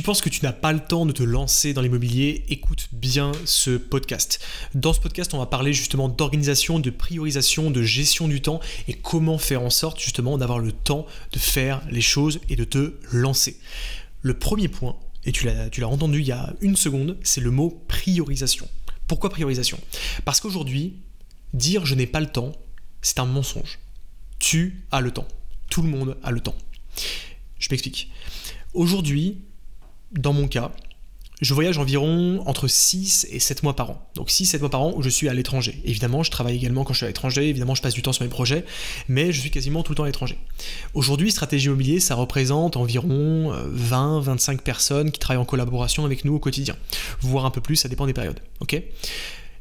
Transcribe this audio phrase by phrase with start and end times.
[0.00, 3.32] tu penses que tu n'as pas le temps de te lancer dans l'immobilier, écoute bien
[3.44, 4.40] ce podcast.
[4.74, 8.94] Dans ce podcast, on va parler justement d'organisation, de priorisation, de gestion du temps et
[8.94, 12.94] comment faire en sorte justement d'avoir le temps de faire les choses et de te
[13.12, 13.60] lancer.
[14.22, 17.84] Le premier point, et tu l'as entendu il y a une seconde, c'est le mot
[17.86, 18.66] priorisation.
[19.06, 19.78] Pourquoi priorisation?
[20.24, 20.94] Parce qu'aujourd'hui,
[21.52, 22.52] dire je n'ai pas le temps,
[23.02, 23.78] c'est un mensonge.
[24.38, 25.28] Tu as le temps.
[25.68, 26.56] Tout le monde a le temps.
[27.58, 28.10] Je m'explique.
[28.72, 29.42] Aujourd'hui,
[30.12, 30.72] dans mon cas,
[31.40, 34.10] je voyage environ entre 6 et 7 mois par an.
[34.14, 35.80] Donc 6-7 mois par an où je suis à l'étranger.
[35.84, 38.24] Évidemment, je travaille également quand je suis à l'étranger, évidemment, je passe du temps sur
[38.24, 38.64] mes projets,
[39.08, 40.36] mais je suis quasiment tout le temps à l'étranger.
[40.92, 46.34] Aujourd'hui, Stratégie Immobilier, ça représente environ 20-25 euh, personnes qui travaillent en collaboration avec nous
[46.34, 46.76] au quotidien.
[47.20, 48.40] Voire un peu plus, ça dépend des périodes.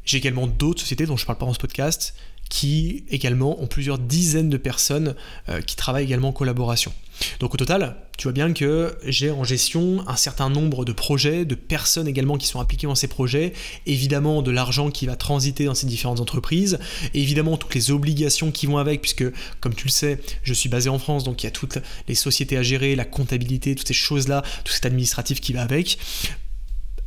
[0.04, 2.16] J'ai également d'autres sociétés dont je ne parle pas dans ce podcast
[2.50, 5.16] qui également ont plusieurs dizaines de personnes
[5.48, 6.92] euh, qui travaillent également en collaboration.
[7.40, 11.46] Donc au total, tu vois bien que j'ai en gestion un certain nombre de projets,
[11.46, 13.54] de personnes également qui sont impliquées dans ces projets,
[13.86, 16.80] évidemment de l'argent qui va transiter dans ces différentes entreprises,
[17.14, 19.26] évidemment toutes les obligations qui vont avec, puisque
[19.62, 22.16] comme tu le sais, je suis basé en France, donc il y a toutes les
[22.16, 25.98] sociétés à gérer, la comptabilité, toutes ces choses-là, tout cet administratif qui va avec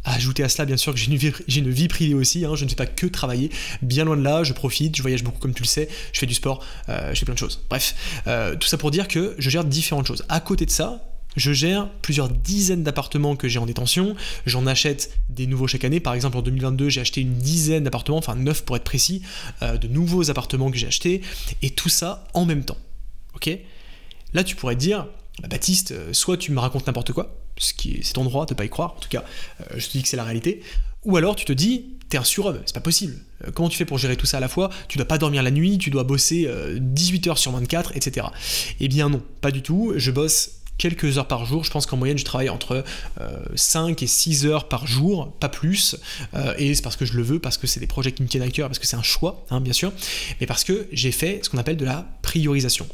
[0.05, 2.45] ajouter à cela, bien sûr, que j'ai une, vie, privée aussi.
[2.45, 2.55] Hein.
[2.55, 3.50] je ne fais pas que travailler.
[3.83, 5.89] Bien loin de là, je profite, je voyage beaucoup, comme tu le sais.
[6.12, 7.64] Je fais du sport, euh, je fais plein de choses.
[7.69, 7.94] Bref,
[8.27, 10.25] euh, tout ça pour dire que je gère différentes choses.
[10.28, 14.17] À côté de ça, je gère plusieurs dizaines d'appartements que j'ai en détention.
[14.44, 16.00] J'en achète des nouveaux chaque année.
[16.00, 19.22] Par exemple, en 2022, j'ai acheté une dizaine d'appartements, enfin neuf pour être précis,
[19.62, 21.22] euh, de nouveaux appartements que j'ai achetés.
[21.62, 22.78] Et tout ça en même temps.
[23.34, 23.50] Ok?
[24.34, 25.06] Là, tu pourrais te dire,
[25.41, 28.95] bah, Baptiste, soit tu me racontes n'importe quoi, c'est ton droit de pas y croire,
[28.97, 29.25] en tout cas,
[29.61, 30.62] euh, je te dis que c'est la réalité.
[31.05, 33.14] Ou alors tu te dis, t'es un surhomme, c'est pas possible.
[33.44, 34.70] Euh, comment tu fais pour gérer tout ça à la fois?
[34.89, 38.27] Tu dois pas dormir la nuit, tu dois bosser 18 euh, heures sur 24, etc.
[38.81, 39.92] Eh bien non, pas du tout.
[39.97, 41.62] Je bosse quelques heures par jour.
[41.62, 42.83] Je pense qu'en moyenne, je travaille entre
[43.55, 45.94] 5 euh, et 6 heures par jour, pas plus.
[46.34, 48.28] Euh, et c'est parce que je le veux, parce que c'est des projets qui me
[48.28, 49.92] tiennent à cœur, parce que c'est un choix, hein, bien sûr,
[50.41, 52.88] mais parce que j'ai fait ce qu'on appelle de la priorisation.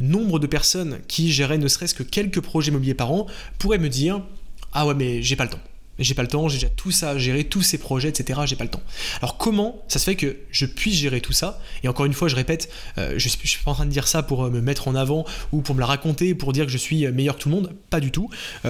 [0.00, 3.26] Nombre de personnes qui géraient ne serait-ce que quelques projets immobiliers par an
[3.58, 4.20] pourraient me dire
[4.74, 5.69] Ah ouais, mais j'ai pas le temps
[6.00, 8.40] j'ai pas le temps, j'ai déjà tout ça à gérer, tous ces projets, etc.
[8.46, 8.82] J'ai pas le temps.
[9.20, 11.60] Alors comment ça se fait que je puisse gérer tout ça?
[11.84, 14.08] Et encore une fois, je répète, euh, je, je, suis pas en train de dire
[14.08, 16.72] ça pour euh, me mettre en avant ou pour me la raconter, pour dire que
[16.72, 18.28] je suis euh, meilleur que tout le monde, pas du tout.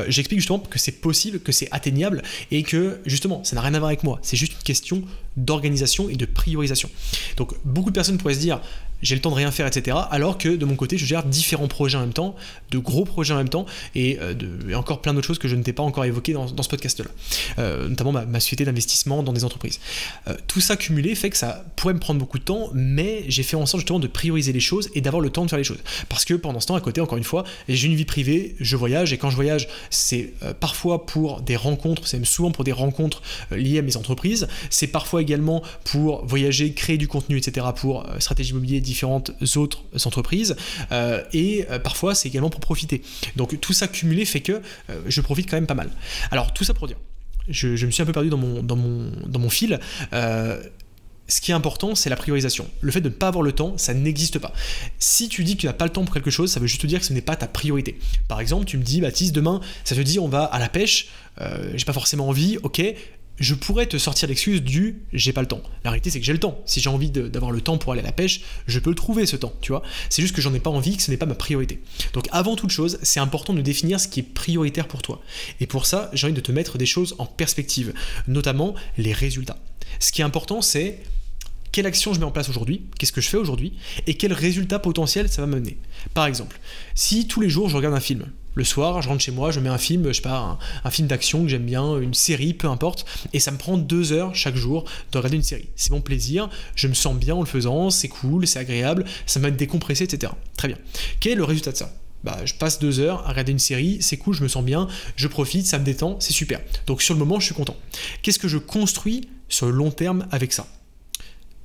[0.09, 3.79] J'explique justement que c'est possible, que c'est atteignable et que justement, ça n'a rien à
[3.79, 4.19] voir avec moi.
[4.23, 5.03] C'est juste une question
[5.37, 6.91] d'organisation et de priorisation.
[7.37, 8.61] Donc beaucoup de personnes pourraient se dire,
[9.03, 9.97] j'ai le temps de rien faire, etc.
[10.11, 12.35] Alors que de mon côté, je gère différents projets en même temps,
[12.71, 14.35] de gros projets en même temps, et, euh,
[14.75, 17.07] encore plein d'autres choses que je ne t'ai pas encore évoquées dans, ce podcast-là.
[17.59, 19.81] Euh, notamment ma, société d'investissement dans des entreprises.
[20.29, 23.43] Euh, tout ça cumulé fait que ça pourrait me prendre beaucoup de temps, mais j'ai
[23.43, 25.65] fait en sorte justement de prioriser les choses et d'avoir le temps de faire les
[25.65, 25.81] choses.
[26.09, 28.77] Parce que pendant ce temps, à côté, encore une fois, j'ai une vie privée, je
[28.77, 32.73] voyage, et quand je voyage, c'est parfois pour des rencontres, c'est même souvent pour des
[32.73, 37.67] rencontres liées à mes entreprises, c'est parfois également pour voyager, créer du contenu, etc.
[37.75, 40.57] pour stratégie immobilière différentes autres entreprises
[40.91, 43.03] euh, et euh, parfois c'est également pour profiter.
[43.37, 44.53] Donc tout ça cumulé fait que
[44.91, 45.91] euh, je profite quand même pas mal.
[46.31, 46.97] Alors tout ça pour dire,
[47.49, 49.79] je, me suis un peu perdu dans mon, dans mon, dans mon fil
[51.29, 52.69] ce qui est important, c'est la priorisation.
[52.81, 54.53] Le fait de ne pas avoir le temps, ça n'existe pas.
[54.99, 56.85] Si tu dis que tu n'as pas le temps pour quelque chose, ça veut juste
[56.87, 58.01] dire que ce n'est pas ta priorité.
[58.27, 61.07] Par exemple, tu me dis, Baptiste, demain, ça te dit, on va à la pêche,
[61.39, 62.83] j'ai pas forcément envie, ok,
[63.41, 65.63] je pourrais te sortir l'excuse du j'ai pas le temps.
[65.83, 66.61] La réalité, c'est que j'ai le temps.
[66.67, 69.27] Si j'ai envie d'avoir le temps pour aller à la pêche, je peux le trouver
[69.27, 69.83] ce temps, tu vois.
[70.11, 71.81] C'est juste que j'en ai pas envie, que ce n'est pas ma priorité.
[72.13, 75.23] Donc, avant toute chose, c'est important de définir ce qui est prioritaire pour toi.
[75.59, 77.95] Et pour ça, j'ai envie de te mettre des choses en perspective,
[78.29, 79.59] notamment les résultats.
[79.99, 81.01] Ce qui est important, c'est
[81.73, 83.75] quelle action je mets en place aujourd'hui, qu'est-ce que je fais aujourd'hui,
[84.07, 85.79] et quel résultat potentiel ça va me mener.
[86.15, 86.59] Par exemple,
[86.95, 89.61] si tous les jours je regarde un film, le soir, je rentre chez moi, je
[89.61, 92.67] mets un film, je sais pas, un, film d'action que j'aime bien, une série, peu
[92.69, 95.69] importe, et ça me prend deux heures chaque jour de regarder une série.
[95.77, 99.39] C'est mon plaisir, je me sens bien en le faisant, c'est cool, c'est agréable, ça
[99.39, 100.33] m'a décompressé, etc.
[100.57, 100.79] Très bien.
[101.21, 101.95] Quel est le résultat de ça?
[102.25, 104.89] Bah, je passe deux heures à regarder une série, c'est cool, je me sens bien,
[105.17, 106.61] je profite, ça me détend, c'est super.
[106.87, 107.77] Donc sur le moment, je suis content.
[108.23, 110.67] Qu'est-ce que je construis sur le long terme avec ça?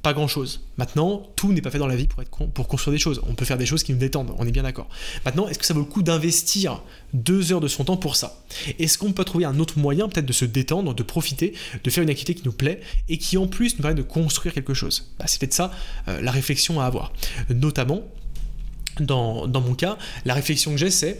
[0.05, 0.61] Pas grand chose.
[0.77, 3.21] Maintenant, tout n'est pas fait dans la vie pour, être pour construire des choses.
[3.27, 4.87] On peut faire des choses qui nous détendent, on est bien d'accord.
[5.25, 6.83] Maintenant, est-ce que ça vaut le coup d'investir
[7.15, 8.45] deux heures de son temps pour ça?
[8.77, 12.03] Est-ce qu'on peut trouver un autre moyen peut-être de se détendre, de profiter, de faire
[12.03, 15.11] une activité qui nous plaît et qui en plus nous permet de construire quelque chose?
[15.17, 15.71] Bah, C'est peut-être ça
[16.07, 17.11] euh, la réflexion à avoir.
[17.49, 18.03] Notamment,
[18.99, 21.19] dans, dans mon cas, la réflexion que j'ai, c'est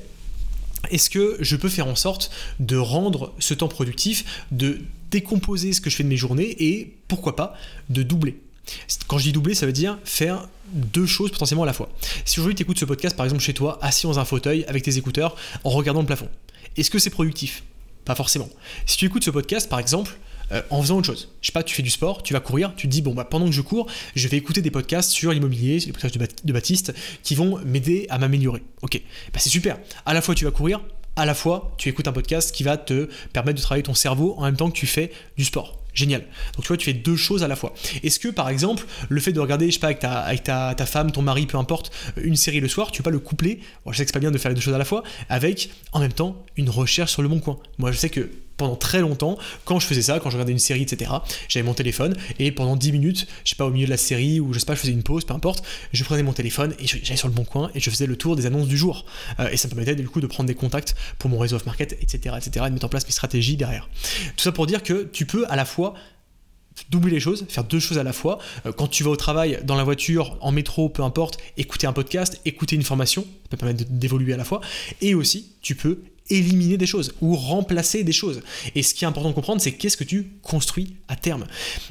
[0.92, 2.30] est-ce que je peux faire en sorte
[2.60, 4.78] de rendre ce temps productif, de
[5.10, 7.56] décomposer ce que je fais de mes journées et pourquoi pas
[7.90, 8.45] de doubler?
[9.08, 11.90] Quand je dis doubler, ça veut dire faire deux choses potentiellement à la fois.
[12.26, 14.84] Si aujourd'hui tu écoutes ce podcast par exemple chez toi, assis dans un fauteuil avec
[14.84, 16.30] tes écouteurs, en regardant le plafond,
[16.78, 17.64] est-ce que c'est productif?
[18.04, 18.50] Pas forcément.
[18.86, 20.18] Si tu écoutes ce podcast, par exemple,
[20.52, 21.30] euh, en faisant autre chose.
[21.42, 23.26] Je sais pas, tu fais du sport, tu vas courir, tu te dis, bon, bah,
[23.26, 26.16] pendant que je cours, je vais écouter des podcasts sur l'immobilier, les podcasts
[26.46, 28.62] de, Baptiste, qui vont m'aider à m'améliorer.
[28.84, 29.02] Ok,
[29.34, 29.80] bah, c'est super.
[30.06, 30.82] À la fois, tu vas courir,
[31.16, 34.36] à la fois, tu écoutes un podcast qui va te permettre de travailler ton cerveau
[34.38, 35.80] en même temps que tu fais du sport.
[35.96, 36.22] Génial.
[36.56, 37.74] Donc tu vois, tu fais deux choses à la fois.
[38.04, 41.22] Est-ce que par exemple, le fait de regarder, je sais pas, avec ta, femme, ton
[41.22, 44.10] mari, peu importe, une série le soir, tu peux pas le coupler, je sais que
[44.10, 46.44] c'est pas bien de faire les deux choses à la fois, avec en même temps
[46.58, 47.58] une recherche sur le bon coin.
[47.78, 50.60] Moi je sais que pendant très longtemps, quand je faisais ça, quand je regardais une
[50.60, 51.12] série, etc.,
[51.48, 54.40] j'avais mon téléphone et pendant 10 minutes, je sais pas, au milieu de la série
[54.40, 56.88] ou je sais pas, je faisais une pause, peu importe, je prenais mon téléphone et
[56.88, 59.06] j'allais sur le bon coin et je faisais le tour des annonces du jour.
[59.40, 61.98] Euh, et ça me permettait du coup de prendre des contacts pour mon réseau off-market,
[62.02, 63.90] etc., etc., et de mettre en place mes stratégies derrière.
[64.36, 65.94] Tout ça pour dire que tu peux à la fois
[66.90, 68.40] doubler les choses, faire deux choses à la fois.
[68.66, 71.94] Euh, quand tu vas au travail, dans la voiture, en métro, peu importe, écouter un
[71.94, 74.62] podcast, écouter une formation, ça peut permettre d'évoluer à la fois.
[75.01, 78.42] Et aussi, tu peux éliminer des choses ou remplacer des choses.
[78.74, 81.45] Et ce qui est important de comprendre, c'est qu'est-ce que tu construis à terme.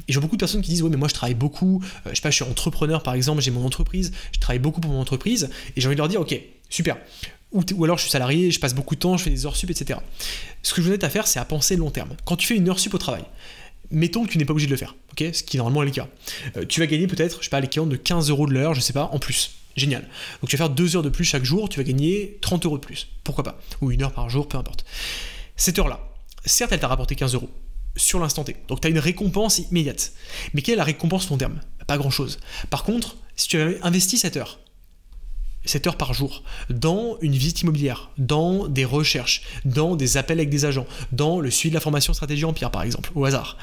[0.09, 2.17] Et j'ai beaucoup de personnes qui disent, oui, mais moi je travaille beaucoup, euh, je
[2.17, 5.01] sais pas, je suis entrepreneur par exemple, j'ai mon entreprise, je travaille beaucoup pour mon
[5.01, 6.39] entreprise, et j'ai envie de leur dire, ok,
[6.69, 6.97] super.
[7.53, 9.57] Ou, ou, alors je suis salarié, je passe beaucoup de temps, je fais des heures
[9.57, 10.01] sup, etc.
[10.63, 12.11] Ce que je vous invite à faire, c'est à penser long terme.
[12.25, 13.25] Quand tu fais une heure sup au travail,
[13.93, 15.25] mettons que tu n'es pas obligé de le faire, ok?
[15.33, 16.09] Ce qui normalement est le cas.
[16.57, 18.81] Euh, tu vas gagner peut-être, je sais pas, l'équivalent de 15 euros de l'heure, je
[18.81, 19.53] sais pas, en plus.
[19.77, 20.03] Génial.
[20.41, 22.79] Donc tu vas faire deux heures de plus chaque jour, tu vas gagner 30 euros
[22.79, 23.09] de plus.
[23.25, 23.59] Pourquoi pas?
[23.81, 24.85] Ou une heure par jour, peu importe.
[25.57, 26.01] Cette heure-là,
[26.45, 27.51] certes, elle t'a rapporté 15 euros
[27.97, 28.57] sur l'instant T.
[28.69, 30.13] Donc tu as une récompense immédiate.
[30.53, 31.61] Mais quelle est la récompense long terme?
[31.87, 32.39] Pas grand-chose.
[32.71, 34.59] Par contre, si tu avais investi cette heure,
[35.65, 40.51] 7 heures par jour dans une visite immobilière, dans des recherches, dans des appels avec
[40.51, 43.57] des agents, dans le suivi de la formation stratégie empire par exemple, au hasard,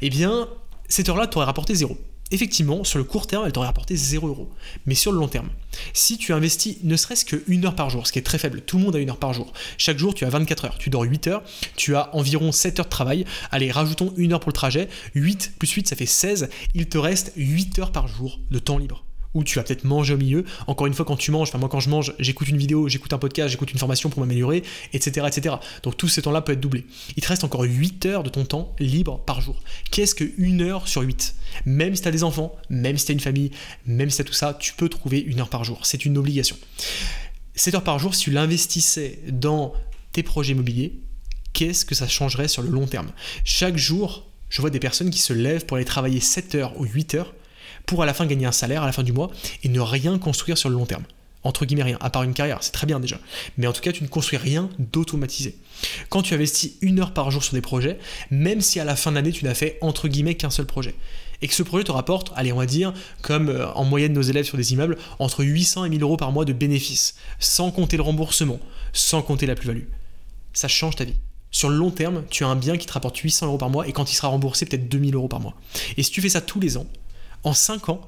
[0.00, 0.48] eh bien,
[0.88, 1.98] cette heure-là t'aurait rapporté zéro.
[2.30, 4.50] Effectivement, sur le court terme, elle t'aurait rapporté 0 euros.
[4.86, 5.48] Mais sur le long terme,
[5.94, 8.78] si tu investis ne serait-ce qu'une heure par jour, ce qui est très faible, tout
[8.78, 9.52] le monde a une heure par jour.
[9.78, 11.42] Chaque jour, tu as 24 heures, tu dors 8 heures,
[11.76, 13.24] tu as environ 7 heures de travail.
[13.50, 14.88] Allez, rajoutons une heure pour le trajet.
[15.14, 16.50] 8 plus 8, ça fait 16.
[16.74, 19.07] Il te reste 8 heures par jour de temps libre
[19.42, 20.44] tu vas peut-être manger au milieu.
[20.66, 23.12] Encore une fois, quand tu manges, enfin moi quand je mange, j'écoute une vidéo, j'écoute
[23.12, 24.62] un podcast, j'écoute une formation pour m'améliorer,
[24.92, 25.56] etc., etc.
[25.82, 26.86] Donc tout ce temps-là peut être doublé.
[27.16, 29.60] Il te reste encore 8 heures de ton temps libre par jour.
[29.90, 31.34] Qu'est-ce que une heure sur 8
[31.66, 33.50] Même si tu as des enfants, même si tu as une famille,
[33.86, 35.80] même si tu as tout ça, tu peux trouver une heure par jour.
[35.84, 36.56] C'est une obligation.
[37.54, 39.72] 7 heures par jour, si tu l'investissais dans
[40.12, 41.00] tes projets immobiliers,
[41.52, 43.10] qu'est-ce que ça changerait sur le long terme?
[43.44, 46.84] Chaque jour, je vois des personnes qui se lèvent pour aller travailler 7 heures ou
[46.84, 47.34] 8 heures
[47.88, 49.30] pour à la fin gagner un salaire à la fin du mois
[49.64, 51.04] et ne rien construire sur le long terme.
[51.42, 53.18] Entre guillemets rien, à part une carrière, c'est très bien déjà.
[53.56, 55.56] Mais en tout cas, tu ne construis rien d'automatisé.
[56.10, 57.98] Quand tu investis une heure par jour sur des projets,
[58.30, 60.94] même si à la fin de l'année tu n'as fait entre guillemets qu'un seul projet,
[61.40, 62.92] et que ce projet te rapporte, allez, on va dire,
[63.22, 66.32] comme euh, en moyenne nos élèves sur des immeubles, entre 800 et 1000 euros par
[66.32, 68.58] mois de bénéfices, sans compter le remboursement,
[68.92, 69.84] sans compter la plus-value.
[70.52, 71.14] Ça change ta vie.
[71.50, 73.88] Sur le long terme, tu as un bien qui te rapporte 800 euros par mois
[73.88, 75.54] et quand il sera remboursé, peut-être 2000 euros par mois.
[75.96, 76.86] Et si tu fais ça tous les ans,
[77.44, 78.00] en 5 ans,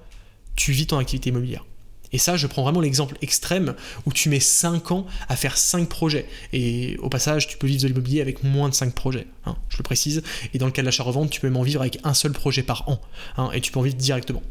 [0.56, 1.64] tu vis ton activité immobilière.
[2.12, 3.74] Et ça, je prends vraiment l'exemple extrême
[4.04, 6.26] où tu mets 5 ans à faire 5 projets.
[6.52, 9.78] Et au passage, tu peux vivre de l'immobilier avec moins de 5 projets, hein, je
[9.78, 10.22] le précise.
[10.52, 12.62] Et dans le cas de l'achat-revente, tu peux même en vivre avec un seul projet
[12.62, 13.00] par an.
[13.36, 14.42] Hein, et tu peux en vivre directement.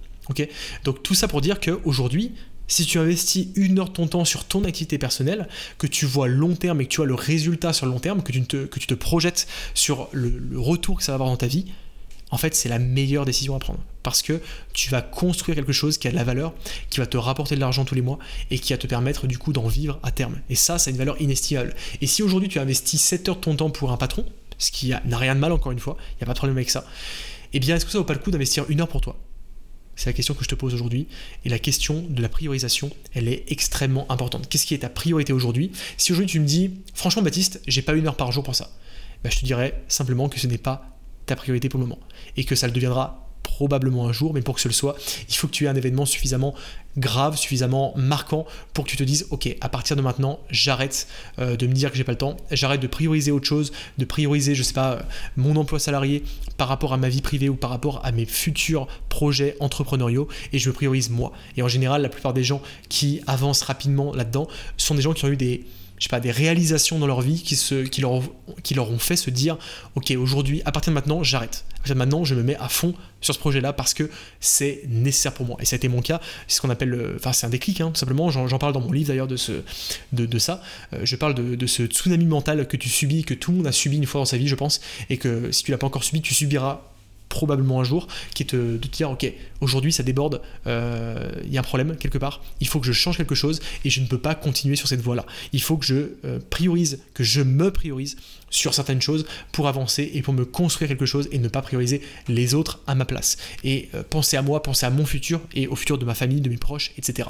[0.84, 2.34] Donc tout ça pour dire qu'aujourd'hui,
[2.68, 5.48] si tu investis une heure de ton temps sur ton activité personnelle,
[5.80, 8.22] que tu vois long terme et que tu vois le résultat sur le long terme,
[8.22, 11.66] que tu te, que projettes sur le retour que ça va avoir dans ta vie,
[12.32, 13.80] en fait, c'est la meilleure décision à prendre.
[14.04, 14.42] Parce que
[14.74, 16.54] tu vas construire quelque chose qui a de la valeur,
[16.90, 18.20] qui va te rapporter de l'argent tous les mois
[18.52, 20.40] et qui va te permettre du coup d'en vivre à terme.
[20.50, 21.76] Et ça, c'est une valeur inestimable.
[22.02, 24.26] Et si aujourd'hui tu investis 7 heures de ton temps pour un patron,
[24.58, 26.58] ce qui n'a rien de mal encore une fois, il n'y a pas de problème
[26.58, 26.86] avec ça,
[27.54, 29.18] eh bien, est-ce que ça vaut pas le coup d'investir une heure pour toi?
[29.96, 31.08] C'est la question que je te pose aujourd'hui.
[31.44, 34.48] Et la question de la priorisation, elle est extrêmement importante.
[34.48, 35.72] Qu'est-ce qui est ta priorité aujourd'hui?
[35.98, 38.70] Si aujourd'hui tu me dis, franchement Baptiste, j'ai pas une heure par jour pour ça,
[39.24, 40.99] bah, je te dirais simplement que ce n'est pas
[41.30, 42.00] ta priorité pour le moment.
[42.38, 44.96] Et que ça le deviendra probablement un jour, mais pour que ce le soit,
[45.28, 46.56] il faut que tu aies un événement suffisamment
[46.98, 51.08] grave, suffisamment marquant pour que tu te dises, ok, à partir de maintenant, j'arrête
[51.40, 54.06] euh, de me dire que j'ai pas le temps, j'arrête de prioriser autre chose, de
[54.06, 55.00] prioriser, je sais pas,
[55.36, 56.24] mon emploi salarié
[56.58, 60.60] par rapport à ma vie privée ou par rapport à mes futurs projets entrepreneuriaux, et
[60.60, 61.32] je me priorise moi.
[61.58, 65.26] Et en général, la plupart des gens qui avancent rapidement là-dedans sont des gens qui
[65.26, 65.66] ont eu des
[66.00, 68.12] je sais pas, des réalisations dans leur vie qui, se, qui, leur,
[68.90, 69.58] ont fait se dire
[69.96, 71.66] Ok, aujourd'hui, à partir de maintenant, j'arrête.
[71.74, 74.84] À partir de maintenant, je me mets à fond sur ce projet-là parce que c'est
[74.88, 75.58] nécessaire pour moi.
[75.60, 76.22] Et ça a été mon cas.
[76.48, 77.16] C'est ce qu'on appelle.
[77.18, 78.30] Enfin, c'est un déclic, hein, tout simplement.
[78.30, 79.38] J'en parle dans mon livre d'ailleurs de,
[80.14, 80.62] de ça.
[80.94, 83.68] Euh, je parle de, de, ce tsunami mental que tu subis, que tout le monde
[83.68, 84.80] a subi une fois dans sa vie, je pense.
[85.10, 86.82] Et que si tu l'as pas encore subi, tu subiras
[87.30, 89.32] probablement un jour, qui est de, te dire, ok,
[89.62, 92.92] aujourd'hui ça déborde, euh, il y a un problème quelque part, il faut que je
[92.92, 95.26] change quelque chose et je ne peux pas continuer sur cette voie-là.
[95.54, 98.18] Il faut que je euh, priorise, que je me priorise
[98.50, 102.02] sur certaines choses pour avancer et pour me construire quelque chose et ne pas prioriser
[102.28, 103.38] les autres à ma place.
[103.64, 106.42] Et euh, penser à moi, penser à mon futur et au futur de ma famille,
[106.42, 107.30] de mes proches, etc.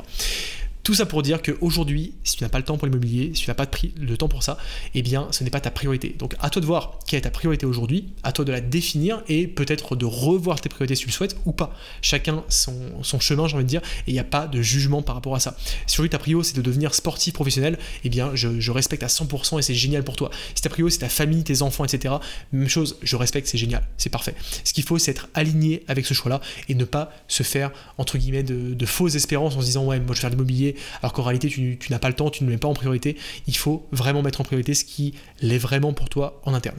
[0.83, 3.49] Tout ça pour dire qu'aujourd'hui, si tu n'as pas le temps pour l'immobilier, si tu
[3.49, 3.67] n'as pas
[3.99, 4.57] le temps pour ça,
[4.95, 6.15] eh bien, ce n'est pas ta priorité.
[6.17, 9.21] Donc, à toi de voir quelle est ta priorité aujourd'hui, à toi de la définir
[9.27, 11.75] et peut-être de revoir tes priorités si tu le souhaites ou pas.
[12.01, 15.15] Chacun son, chemin, j'ai envie de dire, et il n'y a pas de jugement par
[15.15, 15.57] rapport à ça.
[15.85, 19.59] Si aujourd'hui ta priorité c'est de devenir sportif professionnel, eh bien, je, respecte à 100%
[19.59, 20.29] et c'est génial pour toi.
[20.55, 22.15] Si ta priorité c'est ta famille, tes enfants, etc.,
[22.51, 24.35] même chose, je respecte, c'est génial, c'est parfait.
[24.63, 28.17] Ce qu'il faut, c'est être aligné avec ce choix-là et ne pas se faire, entre
[28.17, 30.68] guillemets, de, de fausses espérances en se disant, ouais, moi je vais faire l'immobilier
[31.01, 33.17] alors qu'en réalité tu, n'as pas le temps, tu ne le mets pas en priorité.
[33.47, 36.77] Il faut vraiment mettre en priorité ce qui l'est vraiment pour toi en interne.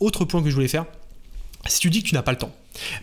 [0.00, 0.86] Autre point que je voulais faire,
[1.66, 2.52] si tu dis que tu n'as pas le temps,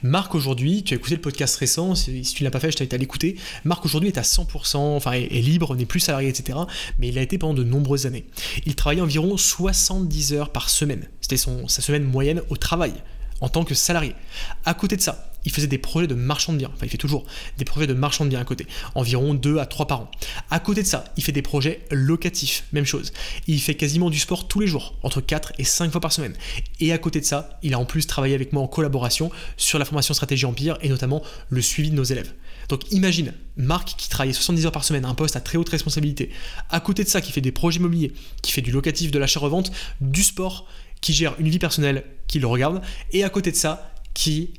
[0.02, 2.78] Marc aujourd'hui, tu as écouté le podcast récent, si, tu ne l'as pas fait, je
[2.78, 3.36] t'invite à l'écouter.
[3.64, 6.58] Marc aujourd'hui est à 100%, enfin est, libre, n'est plus salarié, etc.
[7.00, 8.26] Mais il a été pendant de nombreuses années.
[8.66, 11.08] Il travaillait environ 70 heures par semaine.
[11.22, 12.94] C'était sa semaine moyenne au travail
[13.42, 14.16] en tant que salarié.
[14.64, 16.98] À côté de ça, il faisait des projets de marchand de biens, enfin il fait
[16.98, 17.26] toujours
[17.58, 20.12] des projets de marchand de biens à côté, environ 2 à 3 par an.
[20.50, 23.14] À côté de ça, il fait des projets locatifs, même chose.
[23.48, 26.34] Il fait quasiment du sport tous les jours, entre 4 et 5 fois par semaine.
[26.80, 29.80] Et à côté de ça, il a en plus travaillé avec moi en collaboration sur
[29.80, 32.34] la formation stratégie empire et notamment le suivi de nos élèves.
[32.70, 36.32] Donc imagine Marc qui travaille 70 heures par semaine, un poste à très haute responsabilité.
[36.70, 39.72] À côté de ça, qui fait des projets immobiliers, qui fait du locatif, de l'achat-revente,
[40.02, 40.68] du sport,
[41.02, 44.54] qui gère une vie personnelle, qui le regarde, et à côté de ça, qui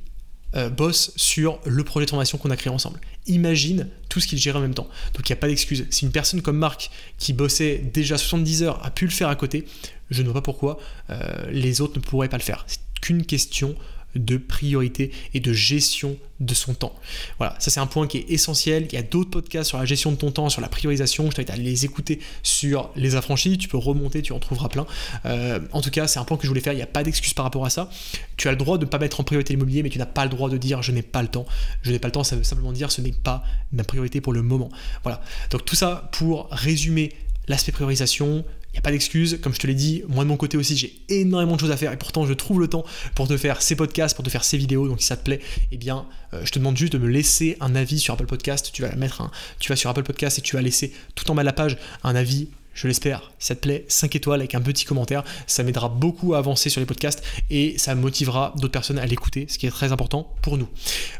[0.54, 3.00] euh, bosse sur le projet de formation qu'on a créé ensemble.
[3.26, 4.88] Imagine tout ce qu'il gère en même temps.
[5.14, 5.86] Donc il n'y a pas d'excuse.
[5.90, 9.36] Si une personne comme Marc, qui bossait déjà 70 heures, a pu le faire à
[9.36, 9.66] côté,
[10.10, 10.78] je ne vois pas pourquoi
[11.10, 12.64] euh, les autres ne pourraient pas le faire.
[12.68, 13.74] C'est qu'une question
[14.18, 16.94] de priorité et de gestion de son temps.
[17.38, 18.86] Voilà, ça c'est un point qui est essentiel.
[18.90, 21.30] Il y a d'autres podcasts sur la gestion de ton temps, sur la priorisation.
[21.30, 23.56] Je t'invite à les écouter sur les affranchis.
[23.58, 24.86] Tu peux remonter, tu en trouveras plein.
[25.24, 26.72] Euh, en tout cas, c'est un point que je voulais faire.
[26.72, 27.88] Il n'y a pas d'excuse par rapport à ça.
[28.36, 30.24] Tu as le droit de ne pas mettre en priorité l'immobilier, mais tu n'as pas
[30.24, 31.46] le droit de dire je n'ai pas le temps.
[31.82, 33.42] Je n'ai pas le temps, ça veut simplement dire ce n'est pas
[33.72, 34.70] ma priorité pour le moment.
[35.02, 35.22] Voilà.
[35.50, 37.12] Donc tout ça pour résumer
[37.48, 38.44] l'aspect priorisation,
[38.76, 39.38] n'y a pas d'excuse.
[39.42, 41.76] Comme je te l'ai dit, moi de mon côté aussi, j'ai énormément de choses à
[41.76, 44.44] faire et pourtant je trouve le temps pour te faire ces podcasts, pour te faire
[44.44, 44.88] ces vidéos.
[44.88, 45.40] Donc si ça te plaît,
[45.72, 48.70] eh bien, euh, je te demande juste de me laisser un avis sur Apple Podcast.
[48.72, 51.42] Tu vas mettre tu vas sur Apple Podcast et tu vas laisser tout en bas
[51.42, 53.32] de la page un avis je l'espère.
[53.38, 56.78] Ça te plaît, 5 étoiles avec un petit commentaire, ça m'aidera beaucoup à avancer sur
[56.78, 60.58] les podcasts et ça motivera d'autres personnes à l'écouter, ce qui est très important pour
[60.58, 60.68] nous.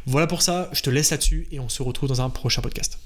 [0.06, 2.98] Voilà pour ça, je te laisse là-dessus et on se retrouve dans un prochain podcast.